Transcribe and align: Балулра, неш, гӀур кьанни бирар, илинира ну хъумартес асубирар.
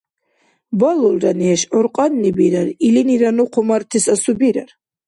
Балулра, 0.79 1.31
неш, 1.41 1.61
гӀур 1.71 1.87
кьанни 1.95 2.31
бирар, 2.37 2.67
илинира 2.87 3.31
ну 3.37 3.45
хъумартес 3.51 4.05
асубирар. 4.13 4.69